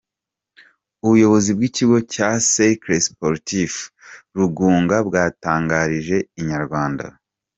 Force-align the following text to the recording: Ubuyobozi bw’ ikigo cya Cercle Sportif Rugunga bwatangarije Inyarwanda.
Ubuyobozi 1.03 1.49
bw’ 1.57 1.61
ikigo 1.69 1.97
cya 2.13 2.29
Cercle 2.49 2.97
Sportif 3.07 3.73
Rugunga 4.37 4.97
bwatangarije 5.07 6.17
Inyarwanda. 6.39 7.05